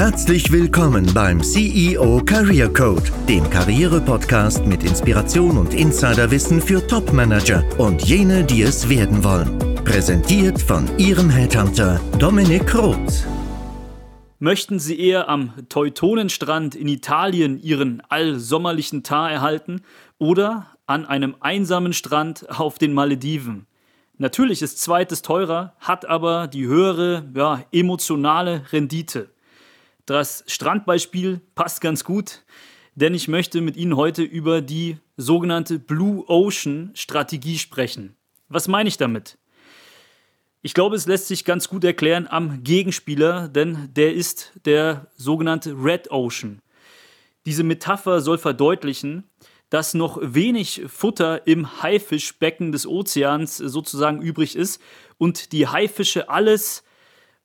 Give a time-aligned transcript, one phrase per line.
[0.00, 8.02] Herzlich willkommen beim CEO Career Code, dem Karriere-Podcast mit Inspiration und Insiderwissen für Top-Manager und
[8.02, 9.58] jene, die es werden wollen.
[9.84, 13.26] Präsentiert von Ihrem Headhunter Dominik Roth.
[14.38, 19.82] Möchten Sie eher am Teutonenstrand in Italien Ihren allsommerlichen Tar erhalten
[20.16, 23.66] oder an einem einsamen Strand auf den Malediven?
[24.20, 29.30] Natürlich ist zweites teurer, hat aber die höhere ja, emotionale Rendite.
[30.04, 32.44] Das Strandbeispiel passt ganz gut,
[32.94, 38.14] denn ich möchte mit Ihnen heute über die sogenannte Blue Ocean Strategie sprechen.
[38.50, 39.38] Was meine ich damit?
[40.60, 45.72] Ich glaube, es lässt sich ganz gut erklären am Gegenspieler, denn der ist der sogenannte
[45.82, 46.60] Red Ocean.
[47.46, 49.29] Diese Metapher soll verdeutlichen,
[49.70, 54.80] dass noch wenig Futter im Haifischbecken des Ozeans sozusagen übrig ist
[55.16, 56.82] und die Haifische alles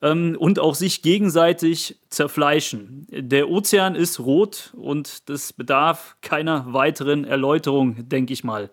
[0.01, 3.07] ähm, und auch sich gegenseitig zerfleischen.
[3.09, 8.71] Der Ozean ist rot und das bedarf keiner weiteren Erläuterung, denke ich mal.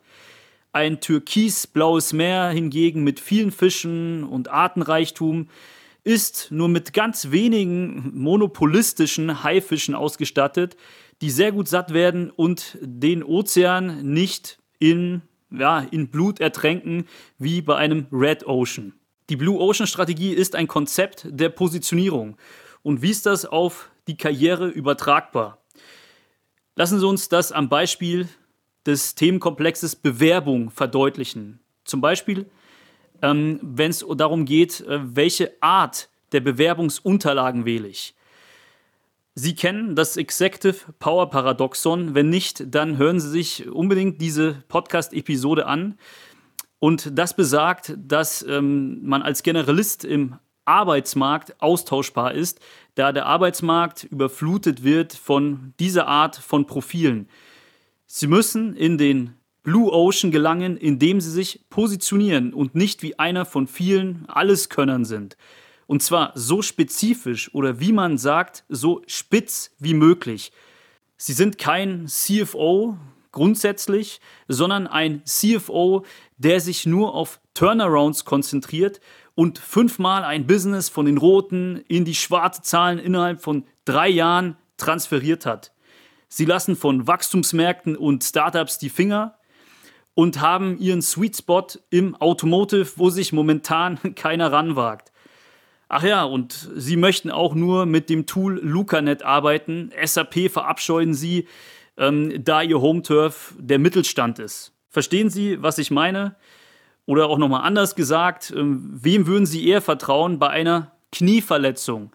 [0.73, 5.49] Ein türkisblaues Meer hingegen mit vielen Fischen und Artenreichtum
[6.05, 10.77] ist nur mit ganz wenigen monopolistischen Haifischen ausgestattet,
[11.23, 17.07] die sehr gut satt werden und den Ozean nicht in, ja, in Blut ertränken
[17.39, 18.93] wie bei einem Red Ocean.
[19.31, 22.37] Die Blue Ocean Strategie ist ein Konzept der Positionierung.
[22.83, 25.59] Und wie ist das auf die Karriere übertragbar?
[26.75, 28.29] Lassen Sie uns das am Beispiel
[28.85, 31.61] des Themenkomplexes Bewerbung verdeutlichen.
[31.85, 32.47] Zum Beispiel,
[33.23, 38.17] ähm, wenn es darum geht, äh, welche Art der Bewerbungsunterlagen wähle ich.
[39.35, 42.15] Sie kennen das Executive Power Paradoxon.
[42.15, 45.99] Wenn nicht, dann hören Sie sich unbedingt diese Podcast-Episode an.
[46.79, 52.61] Und das besagt, dass ähm, man als Generalist im Arbeitsmarkt austauschbar ist,
[52.95, 57.29] da der Arbeitsmarkt überflutet wird von dieser Art von Profilen.
[58.07, 63.45] Sie müssen in den Blue Ocean gelangen, indem sie sich positionieren und nicht wie einer
[63.45, 65.37] von vielen Alleskönnern sind.
[65.93, 70.51] Und zwar so spezifisch oder wie man sagt, so spitz wie möglich.
[71.19, 72.97] Sie sind kein CFO
[73.31, 76.07] grundsätzlich, sondern ein CFO,
[76.39, 79.03] der sich nur auf Turnarounds konzentriert
[79.35, 84.57] und fünfmal ein Business von den roten in die schwarze Zahlen innerhalb von drei Jahren
[84.79, 85.75] transferiert hat.
[86.27, 89.37] Sie lassen von Wachstumsmärkten und Startups die Finger
[90.15, 95.12] und haben ihren Sweet Spot im Automotive, wo sich momentan keiner ranwagt.
[95.95, 99.91] Ach ja, und sie möchten auch nur mit dem Tool LucaNet arbeiten.
[100.03, 101.47] SAP verabscheuen sie,
[101.99, 104.73] ähm, da ihr Home-Turf der Mittelstand ist.
[104.89, 106.35] Verstehen Sie, was ich meine?
[107.05, 112.11] Oder auch nochmal anders gesagt, ähm, wem würden Sie eher vertrauen bei einer Knieverletzung?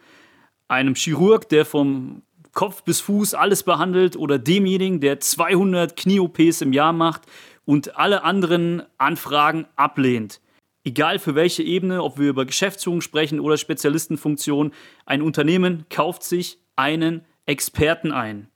[0.67, 2.23] Einem Chirurg, der vom
[2.53, 7.27] Kopf bis Fuß alles behandelt oder demjenigen, der 200 Knie-OPs im Jahr macht
[7.63, 10.41] und alle anderen Anfragen ablehnt.
[10.87, 14.71] Egal für welche Ebene, ob wir über Geschäftsführung sprechen oder Spezialistenfunktion,
[15.05, 18.47] ein Unternehmen kauft sich einen Experten ein.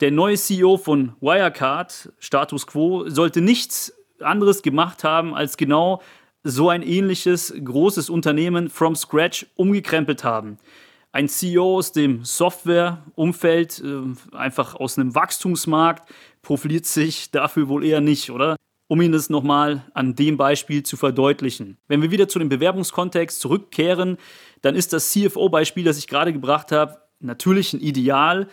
[0.00, 6.00] Der neue CEO von Wirecard, Status Quo, sollte nichts anderes gemacht haben, als genau
[6.42, 10.56] so ein ähnliches großes Unternehmen from scratch umgekrempelt haben
[11.14, 18.00] ein CEO aus dem Software-Umfeld, äh, einfach aus einem Wachstumsmarkt, profiliert sich dafür wohl eher
[18.00, 18.56] nicht, oder?
[18.92, 21.78] Um Ihnen das nochmal an dem Beispiel zu verdeutlichen.
[21.88, 24.18] Wenn wir wieder zu dem Bewerbungskontext zurückkehren,
[24.60, 28.48] dann ist das CFO-Beispiel, das ich gerade gebracht habe, natürlich ein Ideal,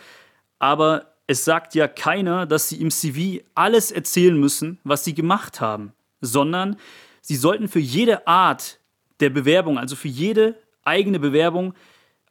[0.58, 5.60] aber es sagt ja keiner, dass Sie im CV alles erzählen müssen, was Sie gemacht
[5.60, 5.92] haben,
[6.22, 6.76] sondern
[7.20, 8.80] Sie sollten für jede Art
[9.20, 11.74] der Bewerbung, also für jede eigene Bewerbung,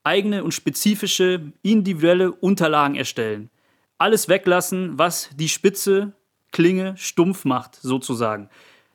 [0.01, 3.51] eigene und spezifische individuelle Unterlagen erstellen.
[3.99, 6.13] Alles weglassen, was die spitze
[6.51, 8.49] Klinge stumpf macht, sozusagen.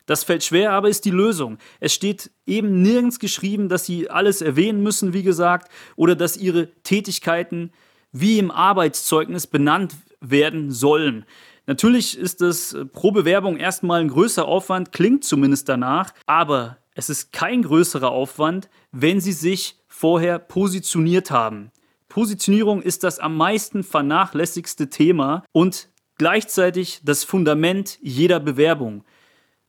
[0.06, 1.58] Das fällt schwer, aber ist die Lösung.
[1.80, 6.68] Es steht eben nirgends geschrieben, dass Sie alles erwähnen müssen, wie gesagt, oder dass Ihre
[6.82, 7.72] Tätigkeiten
[8.12, 11.24] wie im Arbeitszeugnis benannt werden sollen.
[11.66, 17.32] Natürlich ist es pro Bewerbung erstmal ein größerer Aufwand, klingt zumindest danach, aber es ist
[17.32, 21.70] kein größerer Aufwand, wenn Sie sich vorher positioniert haben.
[22.08, 29.04] Positionierung ist das am meisten vernachlässigste Thema und gleichzeitig das Fundament jeder Bewerbung.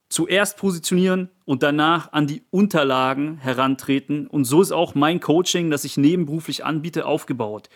[0.09, 4.27] Zuerst positionieren und danach an die Unterlagen herantreten.
[4.27, 7.69] Und so ist auch mein Coaching, das ich nebenberuflich anbiete, aufgebaut.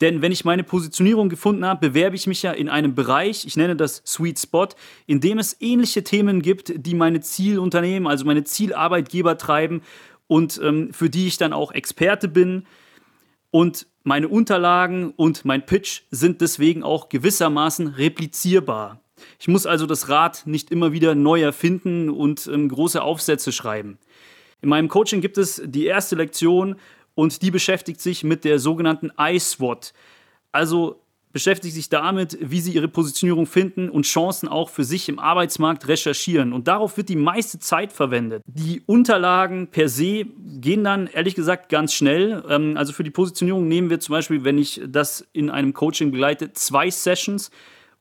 [0.00, 3.56] Denn wenn ich meine Positionierung gefunden habe, bewerbe ich mich ja in einem Bereich, ich
[3.56, 4.68] nenne das Sweet Spot,
[5.06, 9.82] in dem es ähnliche Themen gibt, die meine Zielunternehmen, also meine Zielarbeitgeber treiben
[10.28, 12.64] und ähm, für die ich dann auch Experte bin.
[13.50, 19.00] Und meine Unterlagen und mein Pitch sind deswegen auch gewissermaßen replizierbar.
[19.38, 23.98] Ich muss also das Rad nicht immer wieder neu erfinden und ähm, große Aufsätze schreiben.
[24.60, 26.76] In meinem Coaching gibt es die erste Lektion
[27.14, 29.92] und die beschäftigt sich mit der sogenannten I-SWOT.
[30.52, 31.00] Also
[31.32, 35.88] beschäftigt sich damit, wie sie ihre Positionierung finden und Chancen auch für sich im Arbeitsmarkt
[35.88, 36.52] recherchieren.
[36.52, 38.42] Und darauf wird die meiste Zeit verwendet.
[38.46, 40.26] Die Unterlagen per se
[40.60, 42.42] gehen dann ehrlich gesagt ganz schnell.
[42.48, 46.10] Ähm, also für die Positionierung nehmen wir zum Beispiel, wenn ich das in einem Coaching
[46.10, 47.50] begleite, zwei Sessions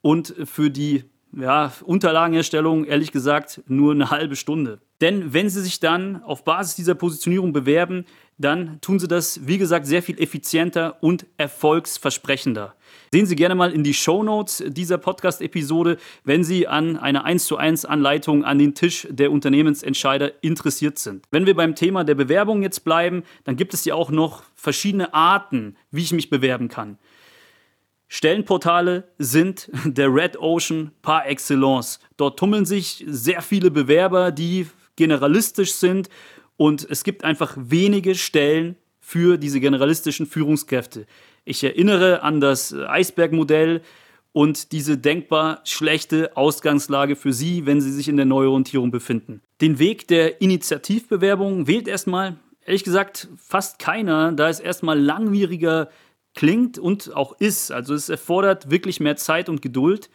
[0.01, 1.03] und für die
[1.35, 4.79] ja, Unterlagenerstellung ehrlich gesagt nur eine halbe Stunde.
[5.01, 8.05] Denn wenn Sie sich dann auf Basis dieser Positionierung bewerben,
[8.39, 12.75] dann tun Sie das, wie gesagt, sehr viel effizienter und erfolgsversprechender.
[13.11, 17.45] Sehen Sie gerne mal in die Show Notes dieser Podcast-Episode, wenn Sie an einer 1
[17.45, 21.25] zu 1 Anleitung an den Tisch der Unternehmensentscheider interessiert sind.
[21.31, 25.13] Wenn wir beim Thema der Bewerbung jetzt bleiben, dann gibt es ja auch noch verschiedene
[25.13, 26.97] Arten, wie ich mich bewerben kann.
[28.07, 31.99] Stellenportale sind der Red Ocean par excellence.
[32.17, 34.67] Dort tummeln sich sehr viele Bewerber, die
[34.97, 36.09] generalistisch sind
[36.57, 41.05] und es gibt einfach wenige Stellen für diese generalistischen Führungskräfte.
[41.45, 43.81] Ich erinnere an das Eisbergmodell
[44.33, 49.41] und diese denkbar schlechte Ausgangslage für Sie, wenn Sie sich in der Neuorientierung befinden.
[49.61, 52.35] Den Weg der Initiativbewerbung wählt erstmal,
[52.65, 55.89] ehrlich gesagt, fast keiner, da es erstmal langwieriger
[56.35, 57.71] klingt und auch ist.
[57.71, 60.09] Also es erfordert wirklich mehr Zeit und Geduld.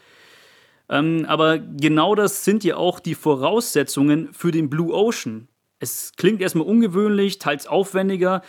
[0.92, 5.48] Ähm, aber genau das sind ja auch die Voraussetzungen für den Blue Ocean.
[5.78, 8.42] Es klingt erstmal ungewöhnlich, teils aufwendiger,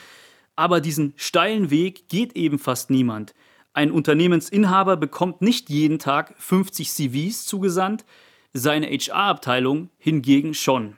[0.57, 3.33] aber diesen steilen Weg geht eben fast niemand.
[3.71, 8.03] Ein Unternehmensinhaber bekommt nicht jeden Tag 50 CVs zugesandt,
[8.51, 10.97] seine HR-Abteilung hingegen schon.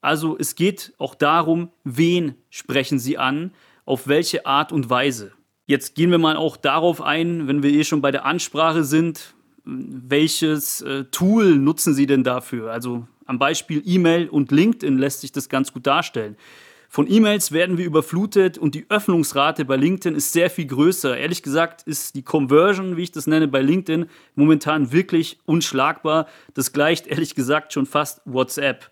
[0.00, 3.52] Also es geht auch darum, wen sprechen Sie an,
[3.86, 5.32] auf welche Art und Weise.
[5.66, 9.34] Jetzt gehen wir mal auch darauf ein, wenn wir eh schon bei der Ansprache sind,
[9.64, 12.70] welches äh, Tool nutzen Sie denn dafür?
[12.70, 16.36] Also am Beispiel E-Mail und LinkedIn lässt sich das ganz gut darstellen.
[16.94, 21.16] Von E-Mails werden wir überflutet und die Öffnungsrate bei LinkedIn ist sehr viel größer.
[21.16, 24.06] Ehrlich gesagt ist die Conversion, wie ich das nenne, bei LinkedIn
[24.36, 26.28] momentan wirklich unschlagbar.
[26.54, 28.90] Das gleicht ehrlich gesagt schon fast WhatsApp.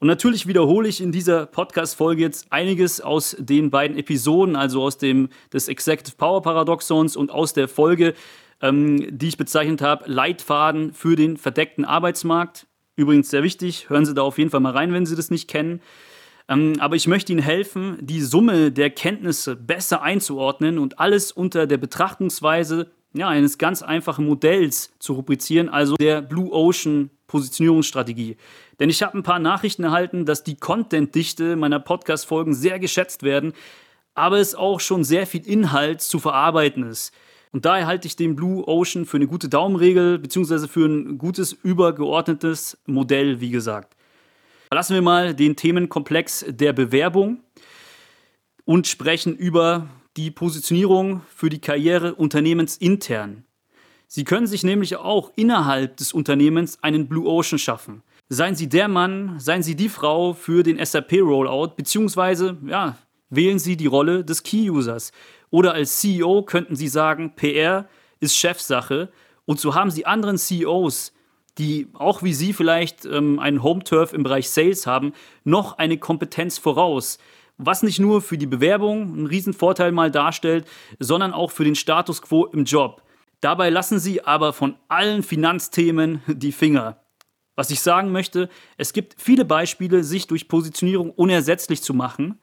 [0.00, 4.98] Und natürlich wiederhole ich in dieser Podcast-Folge jetzt einiges aus den beiden Episoden, also aus
[4.98, 8.14] dem des Executive Power Paradoxons und aus der Folge,
[8.62, 12.66] ähm, die ich bezeichnet habe, Leitfaden für den verdeckten Arbeitsmarkt.
[12.94, 15.48] Übrigens sehr wichtig, hören Sie da auf jeden Fall mal rein, wenn Sie das nicht
[15.48, 15.80] kennen.
[16.48, 21.66] Ähm, aber ich möchte Ihnen helfen, die Summe der Kenntnisse besser einzuordnen und alles unter
[21.66, 28.36] der Betrachtungsweise ja, eines ganz einfachen Modells zu rubrizieren, also der Blue Ocean Positionierungsstrategie.
[28.80, 33.52] Denn ich habe ein paar Nachrichten erhalten, dass die Contentdichte meiner Podcast-Folgen sehr geschätzt werden,
[34.14, 37.14] aber es auch schon sehr viel Inhalt zu verarbeiten ist.
[37.52, 41.52] Und daher halte ich den Blue Ocean für eine gute Daumenregel, beziehungsweise für ein gutes,
[41.52, 43.94] übergeordnetes Modell, wie gesagt.
[44.68, 47.42] Verlassen wir mal den Themenkomplex der Bewerbung
[48.64, 49.88] und sprechen über
[50.18, 53.44] die Positionierung für die Karriere unternehmensintern.
[54.10, 58.02] Sie können sich nämlich auch innerhalb des Unternehmens einen Blue Ocean schaffen.
[58.30, 62.96] Seien Sie der Mann, seien Sie die Frau für den SAP Rollout, beziehungsweise ja,
[63.28, 65.12] wählen Sie die Rolle des Key-Users.
[65.50, 67.86] Oder als CEO könnten Sie sagen, PR
[68.18, 69.10] ist Chefsache.
[69.44, 71.12] Und so haben Sie anderen CEOs,
[71.58, 75.12] die auch wie Sie vielleicht ähm, einen Home-Turf im Bereich Sales haben,
[75.44, 77.18] noch eine Kompetenz voraus.
[77.58, 80.66] Was nicht nur für die Bewerbung einen Riesenvorteil mal darstellt,
[80.98, 83.02] sondern auch für den Status quo im Job.
[83.40, 86.98] Dabei lassen Sie aber von allen Finanzthemen die Finger.
[87.54, 92.38] Was ich sagen möchte, es gibt viele Beispiele, sich durch Positionierung unersetzlich zu machen.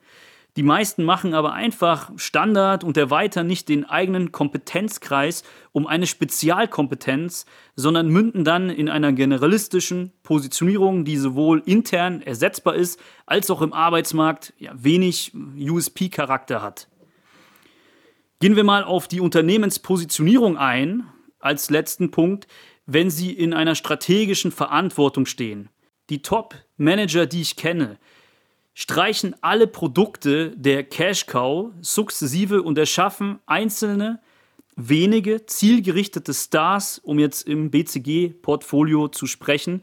[0.58, 7.46] Die meisten machen aber einfach Standard und erweitern nicht den eigenen Kompetenzkreis um eine Spezialkompetenz,
[7.76, 13.74] sondern münden dann in einer generalistischen Positionierung, die sowohl intern ersetzbar ist, als auch im
[13.74, 16.88] Arbeitsmarkt ja, wenig USP-Charakter hat.
[18.46, 21.08] Gehen wir mal auf die Unternehmenspositionierung ein,
[21.40, 22.46] als letzten Punkt,
[22.86, 25.70] wenn Sie in einer strategischen Verantwortung stehen.
[26.12, 27.98] Die Top-Manager, die ich kenne,
[28.76, 34.22] streichen alle Produkte der Cash Cow sukzessive und erschaffen einzelne,
[34.76, 39.82] wenige, zielgerichtete Stars, um jetzt im BCG-Portfolio zu sprechen.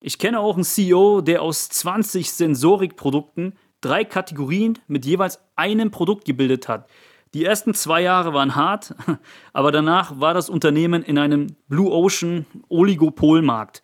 [0.00, 6.24] Ich kenne auch einen CEO, der aus 20 Sensorikprodukten drei Kategorien mit jeweils einem Produkt
[6.24, 6.88] gebildet hat.
[7.32, 8.94] Die ersten zwei Jahre waren hart,
[9.52, 13.82] aber danach war das Unternehmen in einem Blue Ocean Oligopolmarkt.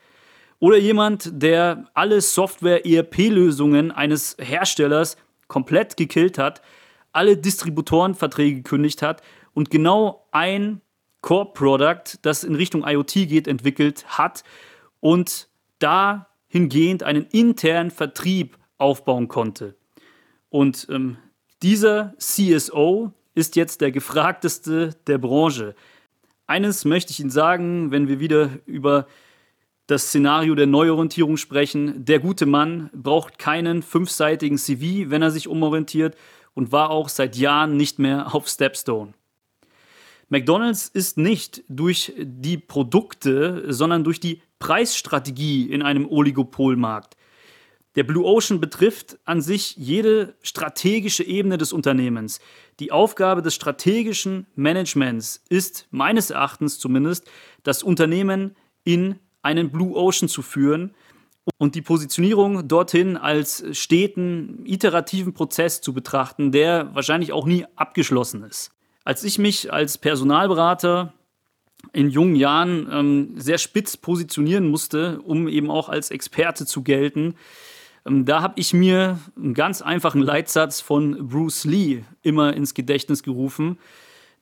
[0.59, 6.61] Oder jemand, der alle Software-ERP-Lösungen eines Herstellers komplett gekillt hat,
[7.13, 9.23] alle Distributorenverträge gekündigt hat
[9.55, 10.81] und genau ein
[11.21, 14.43] Core-Product, das in Richtung IoT geht, entwickelt hat
[15.01, 15.49] und
[15.79, 19.77] dahingehend einen internen Vertrieb aufbauen konnte.
[20.51, 21.19] Und ähm,
[21.63, 25.77] dieser CSO ist jetzt der gefragteste der Branche.
[26.49, 29.07] Eines möchte ich Ihnen sagen, wenn wir wieder über
[29.87, 32.05] das Szenario der Neuorientierung sprechen.
[32.05, 36.17] Der gute Mann braucht keinen fünfseitigen CV, wenn er sich umorientiert
[36.55, 39.13] und war auch seit Jahren nicht mehr auf Stepstone.
[40.29, 47.17] McDonald's ist nicht durch die Produkte, sondern durch die Preisstrategie in einem Oligopolmarkt.
[47.97, 52.41] Der Blue Ocean betrifft an sich jede strategische Ebene des Unternehmens.
[52.79, 57.25] Die Aufgabe des strategischen Managements ist meines Erachtens zumindest,
[57.63, 60.95] das Unternehmen in einen Blue Ocean zu führen
[61.59, 68.43] und die Positionierung dorthin als steten, iterativen Prozess zu betrachten, der wahrscheinlich auch nie abgeschlossen
[68.43, 68.73] ist.
[69.05, 71.15] Als ich mich als Personalberater
[71.93, 77.37] in jungen Jahren ähm, sehr spitz positionieren musste, um eben auch als Experte zu gelten,
[78.09, 83.79] da habe ich mir einen ganz einfachen Leitsatz von Bruce Lee immer ins Gedächtnis gerufen.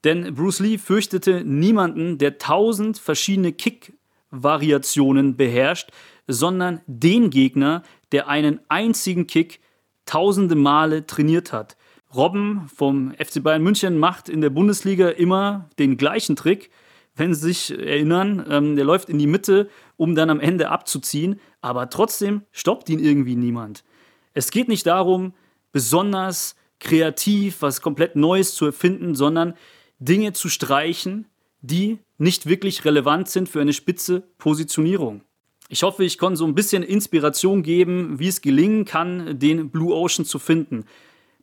[0.04, 5.90] Denn Bruce Lee fürchtete niemanden, der tausend verschiedene Kick-Variationen beherrscht,
[6.26, 9.60] sondern den Gegner, der einen einzigen Kick
[10.04, 11.76] tausende Male trainiert hat.
[12.14, 16.70] Robben vom FC Bayern München macht in der Bundesliga immer den gleichen Trick.
[17.16, 21.40] Wenn Sie sich erinnern, ähm, der läuft in die Mitte, um dann am Ende abzuziehen,
[21.60, 23.84] aber trotzdem stoppt ihn irgendwie niemand.
[24.32, 25.34] Es geht nicht darum,
[25.72, 29.54] besonders kreativ was komplett Neues zu erfinden, sondern
[29.98, 31.26] Dinge zu streichen,
[31.62, 35.22] die nicht wirklich relevant sind für eine spitze Positionierung.
[35.68, 39.94] Ich hoffe, ich konnte so ein bisschen Inspiration geben, wie es gelingen kann, den Blue
[39.94, 40.84] Ocean zu finden.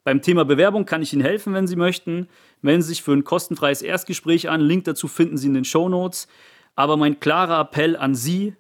[0.04, 2.28] Beim Thema Bewerbung kann ich Ihnen helfen, wenn Sie möchten.
[2.62, 4.62] Melden Sie sich für ein kostenfreies Erstgespräch an.
[4.62, 6.28] Link dazu finden Sie in den Show Notes.
[6.76, 8.56] Aber mein klarer Appell an Sie,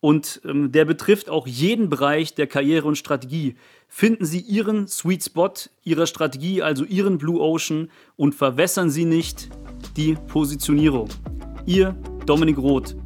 [0.00, 3.56] und ähm, der betrifft auch jeden Bereich der Karriere und Strategie.
[3.86, 5.52] Finden Sie Ihren Sweet Spot
[5.84, 9.50] Ihrer Strategie, also Ihren Blue Ocean, und verwässern Sie nicht
[9.96, 11.10] die Positionierung.
[11.66, 12.96] Ihr Dominik Roth.